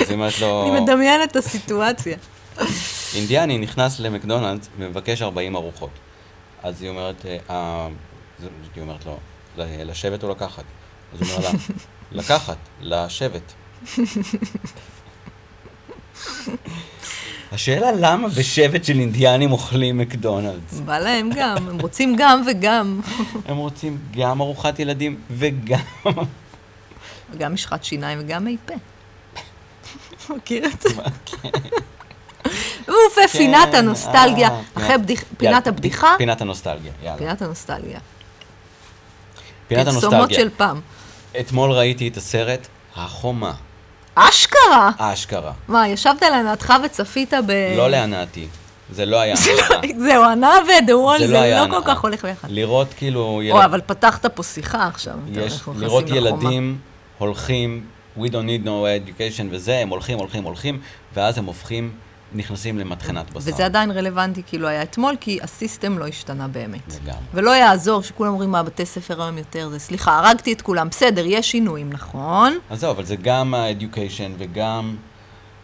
[0.00, 2.16] אז היא אומרת לו, אני מדמיינת את הסיטואציה.
[3.14, 5.90] אינדיאני נכנס למקדונלדס ומבקש 40 ארוחות.
[6.62, 7.22] אז היא אומרת,
[8.74, 9.16] היא אומרת לו,
[9.56, 10.64] "ל- לשבת או לקחת?
[11.14, 11.50] אז הוא אומר לה,
[12.12, 13.52] לקחת, לשבת.
[17.52, 20.72] השאלה למה בשבט של אינדיאנים אוכלים מקדונלדס?
[20.84, 23.00] בא להם גם, הם רוצים גם וגם.
[23.46, 25.78] הם רוצים גם ארוחת ילדים וגם...
[27.38, 28.74] גם משחת שיניים וגם מי פה.
[30.36, 30.88] מכיר את זה?
[32.88, 34.48] אוף, פינת הנוסטלגיה.
[34.48, 34.94] אה, אחרי
[35.38, 37.18] פינת- הבדיחה, פינת הנוסטלגיה, יאללה.
[37.18, 37.98] פינת הנוסטלגיה.
[39.68, 40.36] פינת פרסומות הנוסטלגיה.
[40.44, 40.80] של פעם.
[41.40, 43.52] אתמול ראיתי את הסרט החומה,
[44.28, 44.90] אשכרה!
[44.98, 45.52] אשכרה.
[45.68, 47.74] מה, ישבת להנאתך וצפית ב...
[47.76, 48.46] לא להנאתי.
[48.92, 49.34] זה לא היה
[49.70, 49.98] הנאה.
[49.98, 50.50] זהו, הנאה
[50.82, 51.80] ודה וול, זה לא לא כל.
[51.84, 52.48] כך הולך ביחד.
[52.50, 53.40] לראות כאילו...
[53.50, 55.14] או, אבל פתחת פה שיחה עכשיו.
[55.32, 56.04] יש, לראות.
[56.08, 56.78] ילדים
[57.18, 57.84] הולכים,
[58.18, 60.80] we don't need no education וזה, הם הולכים, הולכים, הולכים,
[61.14, 61.92] ואז הם הופכים,
[62.32, 63.38] נכנסים למטחנת בשר.
[63.38, 66.94] וזה עדיין רלוונטי כאילו היה אתמול, כי הסיסטם לא השתנה באמת.
[67.02, 67.20] לגמרי.
[67.34, 71.24] ולא יעזור שכולם אומרים, מה, בתי ספר היום יותר זה, סליחה, הרגתי את כולם, בסדר,
[71.26, 72.58] יש שינויים, נכון?
[72.70, 74.96] אז זהו, אבל זה גם ה-education וגם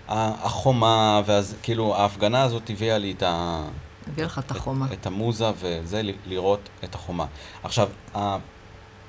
[0.08, 3.62] החומה, ואז כאילו ההפגנה הזאת הביאה לי את ה...
[4.08, 4.86] הביא לך את החומה.
[4.92, 7.26] את המוזה וזה, לראות את החומה.
[7.62, 7.88] עכשיו,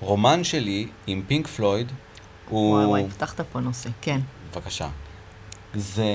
[0.01, 1.91] הרומן שלי עם פינק פלויד
[2.49, 2.73] הוא...
[2.73, 4.19] וואי וואי, פתחת פה נושא, כן.
[4.51, 4.87] בבקשה.
[5.73, 6.05] זה...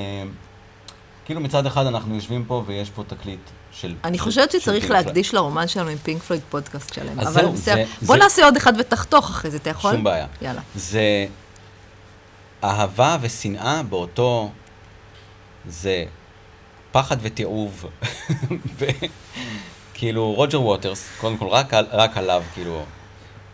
[1.30, 3.40] כאילו מצד אחד אנחנו יושבים פה ויש פה תקליט
[3.72, 3.94] של...
[4.04, 4.90] אני חושבת שצריך.
[4.90, 7.20] להקדיש לרומן שלנו עם פינק פלויד פודקאסט שלם.
[7.20, 7.56] אז זהו.
[7.56, 9.92] זה- בוא נעשה עוד אחד ותחתוך אחרי זה, אתה יכול?
[9.92, 10.26] שום בעיה.
[10.42, 10.60] יאללה.
[10.74, 11.26] זה
[12.64, 14.50] אהבה ושנאה באותו...
[15.68, 16.04] זה
[16.92, 17.84] פחד ותיעוב.
[19.94, 22.82] כאילו, רוג'ר ווטרס, קודם כל, רק, רק עליו, כאילו,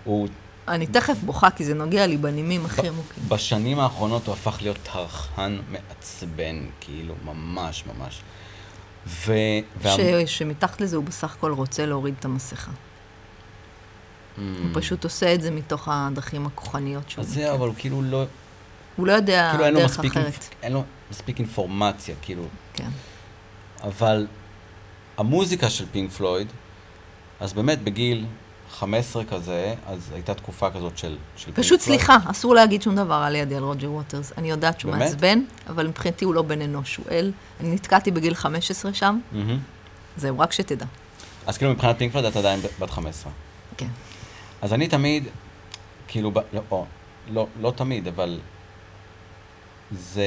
[0.04, 0.28] הוא
[0.68, 3.22] אני תכף בוכה, כי זה נוגע לי בנימים הכי עמוקים.
[3.28, 8.20] בשנים האחרונות הוא הפך להיות טרחן מעצבן, כאילו, ממש ממש.
[9.06, 9.32] ו...
[9.82, 12.70] וה- ש- שמתחת לזה הוא בסך הכל רוצה להוריד את המסכה.
[12.70, 14.38] Mm.
[14.40, 17.28] הוא פשוט עושה את זה מתוך הדרכים הכוחניות שהוא אז.
[17.30, 18.24] זה, אבל הוא כאילו לא...
[18.96, 20.00] הוא לא יודע כאילו דרך.
[20.00, 20.26] אחרת.
[20.26, 22.42] אינפ- אין לו מספיק אינפורמציה, כאילו.
[22.74, 22.88] כן.
[23.82, 24.26] אבל
[25.16, 26.48] המוזיקה של פינק פלויד,
[27.40, 28.26] אז באמת בגיל
[28.70, 31.80] 15 כזה, אז הייתה תקופה כזאת של, של פשוט.
[31.80, 34.32] סליחה, אסור להגיד שום דבר על ידי על רוג'ר ווטרס.
[34.38, 34.92] אני יודעת שהוא?
[34.96, 37.32] מעצבן, אבל מבחינתי הוא לא בן אנוש, הוא אל.
[37.60, 39.58] אני נתקעתי בגיל 15 שם, מהמם.
[40.16, 40.86] זהו, רק שתדע.
[41.46, 43.32] אז כאילו מבחינת פינק פלויד את עדיין בת 15.
[43.76, 43.88] כן.
[44.62, 45.24] אז אני תמיד,
[46.08, 46.86] כאילו, ב- לא, או,
[47.30, 48.38] לא, לא תמיד, אבל
[49.92, 50.24] זה...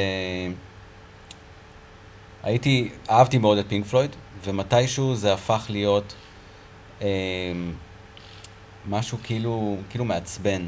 [2.44, 6.14] הייתי, אהבתי מאוד את פינק פלויד, ומתישהו זה הפך להיות
[7.02, 7.08] אה,
[8.88, 10.68] משהו כאילו, כאילו מעצבן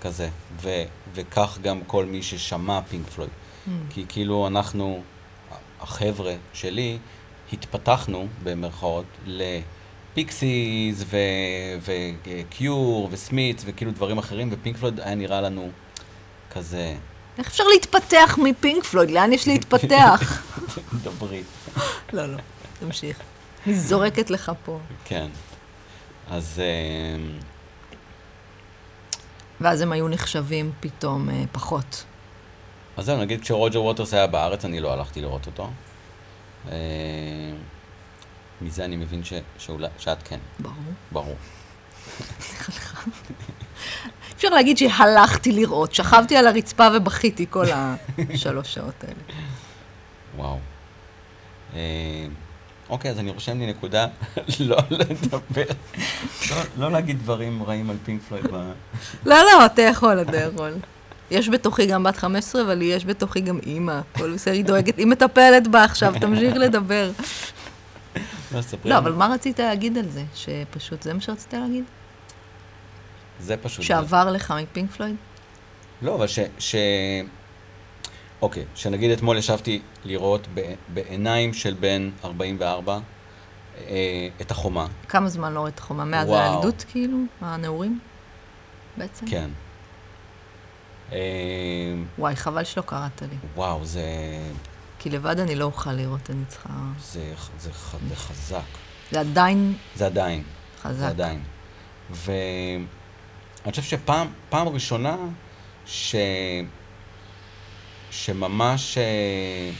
[0.00, 0.28] כזה,
[0.62, 0.70] ו,
[1.14, 3.30] וכך גם כל מי ששמע פינק פלויד.
[3.30, 3.70] Mm.
[3.90, 5.02] כי כאילו אנחנו,
[5.80, 6.98] החבר'ה שלי,
[7.52, 11.04] התפתחנו במרכאות לפיקסיס
[11.82, 15.70] וקיור וסמיץ וכאילו דברים אחרים, ופינק פלויד היה נראה לנו
[16.50, 16.96] כזה,
[17.38, 19.10] איך אפשר להתפתח מפינק פלויד?
[19.10, 20.42] לאן יש להתפתח?
[21.04, 21.42] דברי.
[22.12, 22.38] לא, לא,
[22.80, 23.20] תמשיך.
[23.66, 24.78] אני זורקת לך פה.
[25.04, 25.26] כן.
[26.30, 27.16] אז אה,
[29.60, 32.04] ואז הם היו נחשבים פתאום אה, פחות.
[32.96, 35.70] אז זהו, נגיד כשרוג'ר ווטרס היה בארץ, אני לא הלכתי לראות אותו.
[36.68, 36.76] אה,
[38.60, 40.74] מזה אני מבין ש, שאולי, שאת כן, ברור.
[41.12, 41.36] ברור.
[44.36, 47.64] אפשר להגיד שהלכתי לראות, שכבתי על הרצפה ובכיתי כל
[48.30, 49.22] השלוש שעות האלה.
[50.36, 50.58] וואו.
[52.88, 54.06] אוקיי, אז אני רושם לי נקודה
[54.60, 55.64] לא לדבר,
[56.50, 58.44] לא, לא להגיד דברים רעים על פינק פלויד.
[59.26, 60.72] לא, לא, אתה יכול, אתה יכול.
[61.30, 64.00] יש בתוכי גם בת 15, אבל יש בתוכי גם אימא.
[64.12, 67.10] כל בסדר, היא דואגת, היא מטפלת בה עכשיו, תמשיך לדבר.
[68.84, 68.98] לא.
[68.98, 70.22] אבל מה רצית להגיד על זה?
[70.34, 71.84] שפשוט זה מה שרצית להגיד?
[73.40, 73.84] זה פשוט...
[73.84, 75.16] שעבר לך מפינק פלויד?
[76.02, 76.26] לא, אבל
[76.58, 76.74] ש...
[78.42, 80.48] אוקיי, שנגיד אתמול ישבתי לראות
[80.88, 82.98] בעיניים של בן 44
[83.78, 84.86] אה, את החומה.
[85.08, 86.04] כמה זמן לא ראית חומה?
[86.04, 86.28] מאז.
[86.30, 87.18] הילדות, כאילו?
[87.40, 87.98] הנעורים?
[88.96, 89.26] בעצם?
[89.30, 89.50] כן.
[91.12, 91.18] אה,
[92.18, 93.36] וואי, חבל שלא קראת לי.
[93.54, 94.02] וואו, זה,
[94.98, 96.68] כי לבד אני לא אוכל לראות, אני צריכה...
[97.00, 98.60] זה, זה, ח- זה חזק.
[99.12, 100.42] זה עדיין זה עדיין.
[100.82, 100.98] חזק.
[100.98, 101.42] זה עדיין.
[102.10, 102.86] ואני
[103.70, 105.16] חושב שפעם פעם ראשונה
[105.86, 106.14] ש...
[108.10, 109.70] שממש, אה,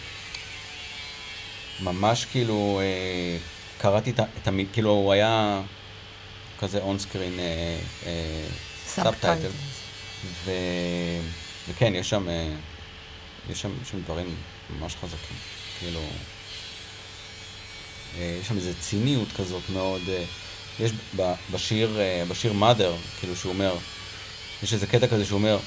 [1.81, 3.39] ממש כאילו אה,
[3.79, 4.51] קראתי את ה...
[4.73, 5.61] כאילו הוא היה
[6.59, 7.39] כזה on screen
[8.87, 9.51] subtitle.
[10.45, 10.51] ו...
[11.69, 12.49] וכן, יש שם, אה,
[13.51, 14.35] יש שם, יש שם דברים
[14.71, 15.37] ממש חזקים.
[15.79, 16.01] כאילו,
[18.19, 20.03] אה, יש שם איזו ציניות כזאת מאוד...
[20.09, 20.25] אה,
[20.81, 20.91] יש
[21.51, 23.77] בשיר, אה, בשיר mother, כאילו שהוא אומר,
[24.63, 25.59] יש איזה קטע כזה שהוא אומר,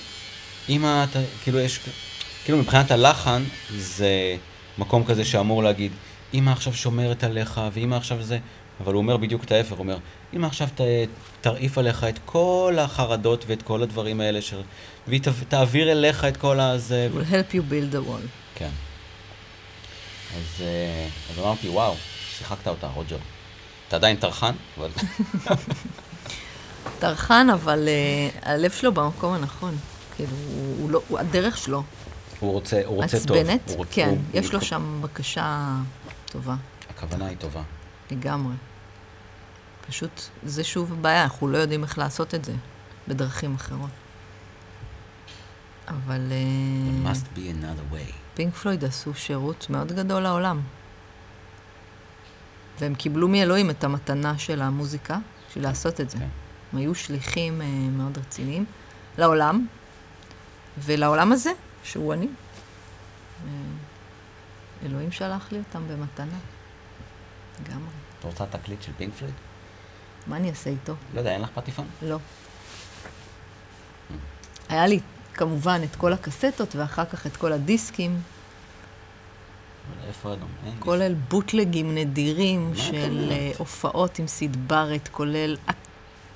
[0.70, 1.80] אמא, אתה, כאילו יש,
[2.50, 3.44] כאילו מבחינת הלחן,
[3.78, 4.36] זה
[4.78, 5.92] מקום כזה שאמור להגיד,
[6.34, 8.38] אמא עכשיו שומרת עליך, ואמא עכשיו זה,
[8.84, 9.98] אבל הוא אומר בדיוק את ההפך, הוא אומר,
[10.34, 10.82] אמא עכשיו ת,
[11.42, 14.62] תרעיף עליך את כל החרדות ואת כל הדברים האלה, של,
[15.08, 17.10] והיא ת, תעביר אליך את כל הזה.
[17.14, 18.28] It will help you build a wall.
[18.56, 18.70] כן.
[20.38, 21.96] אז, אה, אז אמרתי, וואו,
[22.38, 23.18] שיחקת אותה, רוג'ר.
[23.88, 24.90] אתה עדיין טרחן, אבל...
[27.00, 29.78] טרחן, אבל uh, הלב שלו במקום הנכון.
[30.16, 31.84] כאילו, הוא, הוא לא, הוא, הדרך שלו.
[32.40, 33.38] הוא רוצה, הוא רוצה טוב.
[33.38, 33.72] עצבנת?
[33.92, 35.76] כן, הוא- יש הוא לו שם בקשה
[36.26, 36.56] טובה,
[36.90, 37.62] הכוונה היא טובה.
[38.12, 38.54] לגמרי.
[39.88, 42.54] פשוט, זה שוב בעיה, אנחנו לא יודעים איך לעשות את זה
[43.08, 43.90] בדרכים אחרות.
[45.88, 48.14] אבל There אה, must be another way.
[48.34, 50.62] פינק פלויד עשו שירות מאוד גדול לעולם.
[52.80, 55.18] והם קיבלו מאלוהים את המתנה של המוזיקה,
[55.50, 56.18] בשביל לעשות את זה.
[56.18, 56.28] כן.
[56.74, 58.66] הם היו שליחים אה, מאוד רציניים
[59.18, 59.66] לעולם,
[60.78, 61.52] ולעולם הזה,
[61.90, 62.28] שהוא אני.
[63.46, 63.52] אה,
[64.86, 66.38] אלוהים שלח לי אותם במתנה.
[67.66, 67.90] לגמרי.
[68.20, 69.34] את רוצה תקליט של פינק פלויד?
[70.28, 70.94] מה אני אעשה איתו?
[71.14, 71.86] לא יודע, אין לך פטיפון?
[72.02, 72.18] לא.
[74.70, 75.00] היה לי
[75.34, 78.22] כמובן את כל הקסטות, ואחר כך את כל הדיסקים,
[80.08, 80.50] איפה אדום?
[80.80, 83.28] כולל בוטלגים נדירים של?
[83.32, 85.74] אה, הופעות עם סיד בארט, כולל הכ-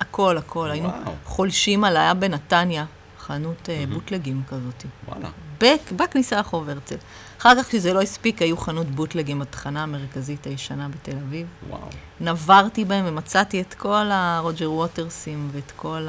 [0.00, 0.70] הכל, הכל.
[0.70, 0.90] היינו.
[1.24, 2.84] חולשים על, היה בנתניה,
[3.18, 3.84] חנות אה.
[3.92, 4.84] בוטלגים כזאת.
[5.08, 5.28] וואלה.
[5.60, 6.96] בק- בכניסה לרחוב הרצל.
[7.40, 11.46] אחר כך, כשזה לא הספיק, היו חנות בוטלגים בתחנה המרכזית הישנה בתל אביב.
[11.68, 11.80] וואו.
[12.20, 16.06] נברתי בהם ומצאתי את כל הרוג'ר ווטרסים ואת כל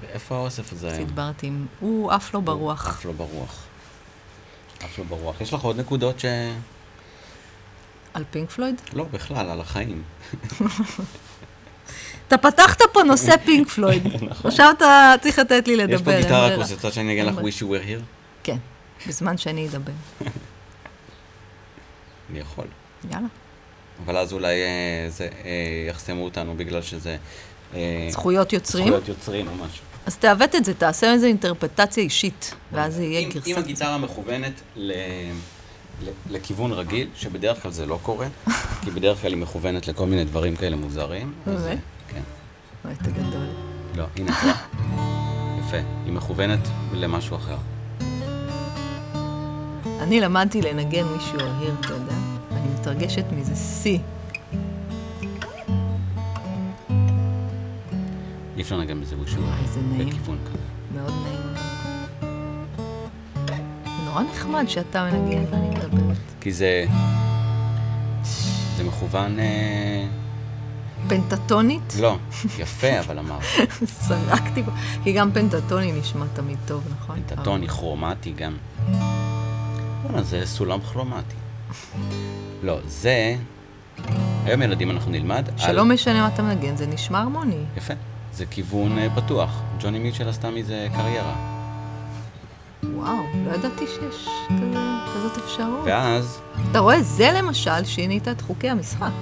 [0.00, 0.96] ואיפה האוסף הזה היום?
[1.02, 1.66] הסידברטים.
[1.80, 2.86] הוא עף לו ברוח.
[2.86, 3.62] עף לו ברוח.
[4.82, 5.40] עף לו ברוח.
[5.40, 6.24] יש לך עוד נקודות ש...
[8.14, 8.80] על פינק פלויד?
[8.92, 10.02] לא, בכלל, על החיים.
[12.28, 14.06] אתה פתחת פה נושא פינק פלויד.
[14.30, 14.50] נכון.
[14.50, 15.94] עכשיו אתה צריך לתת לי לדבר.
[15.94, 18.02] יש פה גיטרה רוצה שאני אגן לך wish you were here?
[18.44, 18.56] כן,
[19.08, 19.92] בזמן שאני אדבר.
[22.30, 22.66] אני יכול.
[23.12, 23.26] יאללה.
[24.04, 27.16] אבל אז אולי אה, זה, אה, יחסמו אותנו בגלל שזה...
[27.74, 28.86] אה, זכויות יוצרים.
[28.86, 29.84] זכויות יוצרים או משהו.
[30.06, 33.46] אז תעוות את זה, תעשה איזו אינטרפטציה אישית, ואז זה יהיה אם, גרסת...
[33.46, 34.92] אם הגיטרה מכוונת ל,
[36.02, 38.26] ל, לכיוון רגיל, שבדרך כלל זה לא קורה,
[38.84, 41.32] כי בדרך כלל היא מכוונת לכל מיני דברים כאלה מוזרים.
[41.46, 41.78] באמת?
[42.08, 42.20] כן.
[42.84, 43.46] אוי, אתה גדול.
[43.96, 44.32] לא, הנה?
[45.58, 45.76] יפה.
[46.04, 47.56] היא מכוונת למשהו אחר.
[50.00, 52.14] אני למדתי לנגן מישהו אהיר, אתה יודע?
[52.52, 53.98] אני מתרגשת מזה שיא.
[58.56, 59.28] אי אפשר לנגן בזה were
[59.62, 60.08] איזה here, נעים.
[60.08, 60.58] בכיוון כזה.
[60.94, 61.54] מאוד נעים.
[63.46, 63.54] זה
[64.04, 66.16] נורא נחמד שאתה מנגן ואני מדברת.
[66.40, 66.84] כי זה...
[68.76, 69.38] זה מכוון...
[69.38, 70.06] אה,
[71.08, 71.94] פנטטונית?
[72.00, 72.16] לא,
[72.58, 73.42] יפה, אבל אמרת.
[74.08, 74.62] סרקתי.
[75.02, 77.16] כי גם פנטטוני נשמע תמיד טוב, נכון?
[77.28, 78.56] פנטטוני, כרומטי גם.
[80.22, 81.34] זה סולם כרומטי.
[82.62, 83.36] לא, זה...
[84.44, 85.58] היום ילדים אנחנו נלמד על...
[85.58, 87.64] שלא משנה מה אתה מנגן, זה נשמע הרמוני.
[87.76, 87.94] יפה.
[88.32, 89.62] זה כיוון אה, פתוח.
[89.80, 91.34] ג'וני מיטשל עשתה מזה קריירה.
[92.82, 94.78] וואו, לא ידעתי שיש כזה,
[95.14, 95.80] כזאת אפשרות.
[95.84, 96.40] ואז
[96.70, 99.12] אתה רואה, זה למשל שינית את חוקי המשחק.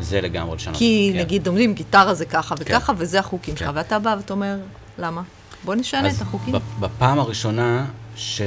[0.00, 0.76] זה לגמרי לשנות.
[0.76, 1.20] כי כן.
[1.20, 3.76] נגיד אומרים, גיטרה זה ככה וככה, וזה החוקים שלך, כן.
[3.76, 4.56] ואתה בא ואתה אומר,
[4.98, 5.22] למה?
[5.64, 6.54] בוא נשנה את החוקים.
[6.80, 8.42] בפעם הראשונה ש...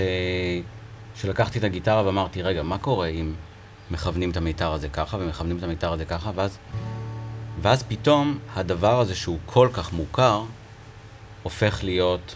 [1.16, 3.34] שלקחתי את הגיטרה ואמרתי, רגע, מה קורה אם
[3.92, 6.58] מכוונים את המיתר הזה ככה ומכוונים את המיתר הזה ככה, ואז,
[7.62, 10.44] ואז פתאום הדבר הזה שהוא כל כך מוכר,
[11.44, 12.36] הופך להיות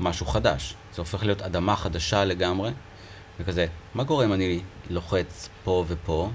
[0.00, 0.74] משהו חדש.
[0.94, 2.70] זה הופך להיות אדמה חדשה לגמרי,
[3.40, 6.30] וכזה, מה קורה אם אני לוחץ פה ופה?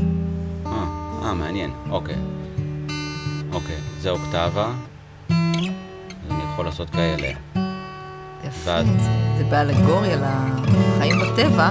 [0.00, 0.04] אה,
[1.22, 2.16] אה, מעניין, אוקיי.
[3.52, 4.72] אוקיי, זה אוקטבה,
[5.28, 7.32] אז אני יכול לעשות כאלה.
[8.64, 11.70] ואז- זה, זה באלגוריה לחיים בטבע.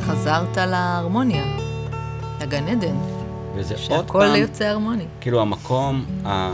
[0.00, 1.44] חזרת להרמוניה,
[2.40, 2.96] לגן עדן,
[3.56, 5.04] וזה עוד שהכל פעם, יוצא הרמוני.
[5.20, 6.50] כאילו המקום, ה...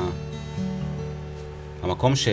[1.82, 2.28] המקום ש...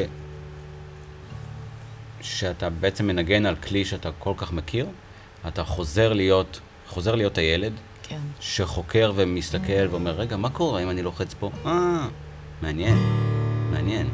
[2.22, 4.86] שאתה בעצם מנגן על כלי שאתה כל כך מכיר,
[5.48, 8.20] אתה חוזר להיות, חוזר להיות הילד כן.
[8.40, 11.50] שחוקר ומסתכל ואומר, רגע, מה קורה אם אני לוחץ פה?
[11.66, 12.08] אה,
[12.62, 12.98] מעניין,
[13.72, 14.10] מעניין.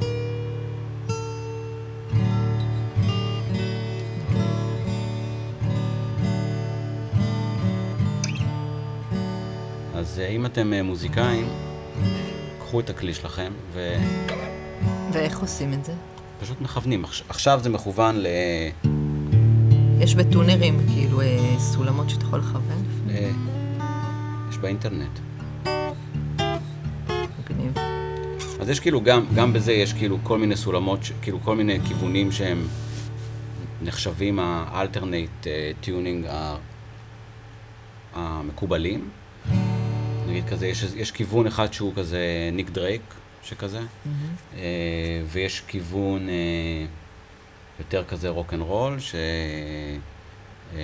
[10.10, 11.48] אז אה, אם אתם אה, מוזיקאים,
[12.60, 13.52] קחו את הכלי שלכם
[15.12, 15.94] ואיך עושים את זה?
[16.38, 17.06] ופשוט מכוונים.
[17.06, 18.28] עכש- עכשיו זה מכוון ל...
[20.00, 21.28] יש בטונרים, כאילו, אה,
[21.60, 22.84] סולמות שאתה יכול לכוון?
[24.50, 25.20] יש באינטרנט.
[27.40, 27.74] מגניב.
[28.60, 32.32] אז יש כאילו, גם, גם בזה יש כאילו כל מיני סולמות, כאילו כל מיני כיוונים
[32.32, 32.68] שהם
[33.82, 35.48] נחשבים ה alternate
[35.82, 36.26] tuning
[38.16, 39.10] המקובלים.
[40.30, 43.02] נגיד כזה, יש, יש כיוון אחד שהוא כזה ניק דרייק,
[43.44, 43.80] שכזה,
[44.58, 44.62] אה,
[45.28, 46.86] ויש כיוון אה,
[47.80, 49.16] יותר כזה רוק אנד רול, ש...
[50.76, 50.80] אה,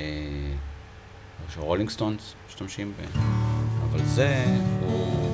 [1.53, 3.19] שרולינג סטונס משתמשים ב...
[3.91, 4.45] אבל זה
[4.81, 5.31] הוא...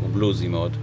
[0.00, 0.76] הוא בלוזי מאוד.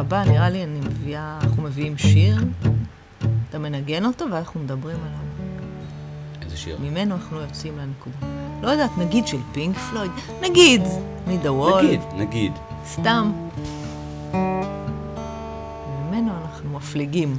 [0.00, 2.36] הבא נראה לי אני מביאה, אנחנו מביאים שיר,
[3.48, 5.54] אתה מנגן אותו ואנחנו מדברים עליו.
[6.42, 6.78] איזה שיר.
[6.82, 8.16] ממנו אנחנו יוצאים לנקודה.
[8.62, 10.10] לא יודעת, נגיד של פינק פלויד,
[10.42, 10.82] נגיד,
[11.26, 12.52] מידה וול, נגיד, נגיד.
[12.86, 13.32] סתם.
[16.10, 17.36] ממנו אנחנו מפליגים.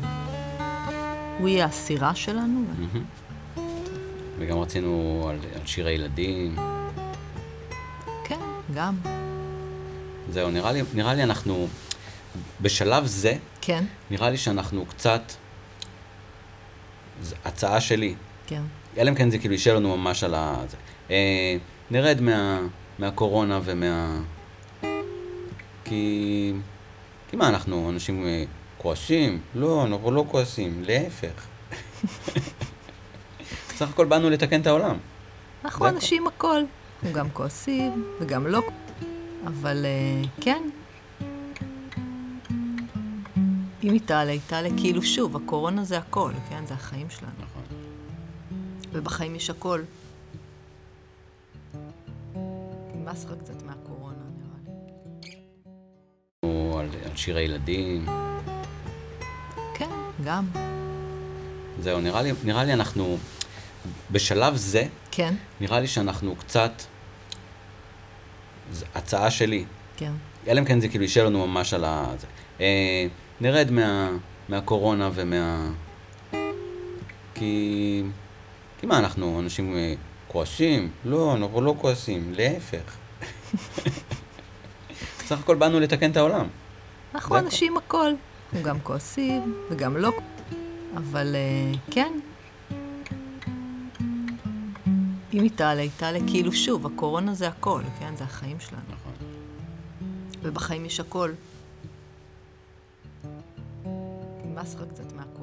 [1.39, 2.63] הוא יהיה הסירה שלנו.
[4.39, 6.55] וגם רצינו על, על שירי ילדים.
[8.23, 8.39] כן,
[8.75, 8.95] גם.
[10.29, 11.67] זהו, נראה לי, נראה לי אנחנו,
[12.61, 15.21] בשלב זה, כן, נראה לי שאנחנו קצת,
[17.21, 18.15] זו הצעה שלי,
[18.47, 18.61] כן.
[18.97, 20.55] אלא אם כן זה כאילו יישאר לנו ממש על ה...
[21.11, 21.57] אה,
[21.91, 22.61] נרד מה,
[22.99, 24.21] מהקורונה ומה...
[25.85, 26.53] כי...
[27.29, 28.43] כי מה, אנחנו אנשים אה,
[28.77, 29.41] כועסים?
[29.55, 31.45] לא, אנחנו לא כועסים, להפך.
[33.69, 34.97] בסך הכל באנו לתקן את העולם.
[35.65, 36.61] אנחנו אנשים הכל.
[37.03, 38.61] אנחנו גם כועסים וגם לא.
[39.47, 40.61] אבל אה, כן.
[43.83, 46.65] אם היא תעלה, היא תעלה כאילו שוב, הקורונה זה הכל, כן?
[46.65, 47.31] זה החיים שלנו.
[47.39, 47.63] נכון.
[48.91, 49.81] ובחיים יש הכל.
[52.95, 54.75] נמאס לך קצת מהקורונה, נראה
[55.23, 55.35] לי.
[56.43, 58.05] או על, על שירי ילדים.
[59.73, 59.89] כן,
[60.25, 60.47] גם.
[61.79, 63.17] זהו, נראה לי, נראה לי אנחנו,
[64.11, 66.71] בשלב זה, כן, נראה לי שאנחנו קצת,
[68.71, 69.65] זו הצעה שלי,
[69.97, 70.11] כן.
[70.47, 72.13] אלא אם כן זה כאילו יישאר לנו ממש על ה...
[72.19, 72.27] זה.
[72.61, 73.07] אה,
[73.41, 74.11] נרד מה,
[74.49, 75.71] מהקורונה ומה...
[77.33, 78.03] כי...
[78.79, 79.93] כי מה, אנחנו אנשים אה,
[80.27, 80.91] כועסים?
[81.05, 82.95] לא, אנחנו לא כועסים, להפך.
[85.19, 86.47] בסך הכל באנו לתקן את העולם.
[87.15, 88.11] אנחנו אנשים הכל.
[88.53, 90.11] אנחנו גם כועסים וגם לא.
[90.97, 92.13] אבל אה, כן.
[95.33, 98.15] אם היא תעלה, היא תעלה כאילו שוב, הקורונה זה הכל, כן?
[98.15, 98.81] זה החיים שלנו.
[98.89, 99.13] נכון.
[100.41, 101.31] ובחיים יש הכל.
[104.61, 105.40] לך קצת מהקורונה.